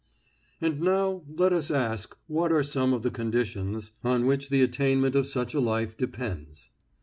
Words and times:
And 0.59 0.81
now, 0.81 1.21
let 1.27 1.53
us 1.53 1.69
ask 1.69 2.17
what 2.25 2.51
are 2.51 2.63
some 2.63 2.91
of 2.91 3.03
the 3.03 3.11
conditions 3.11 3.91
on 4.03 4.25
which 4.25 4.49
the 4.49 4.63
attainment 4.63 5.13
of 5.13 5.27
such 5.27 5.53
a 5.53 5.59
life 5.61 5.95
depends. 5.95 6.69